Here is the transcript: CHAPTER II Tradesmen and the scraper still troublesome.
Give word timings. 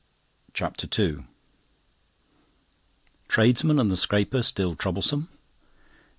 CHAPTER 0.55 0.87
II 0.99 1.25
Tradesmen 3.27 3.77
and 3.77 3.91
the 3.91 3.95
scraper 3.95 4.41
still 4.41 4.75
troublesome. 4.75 5.29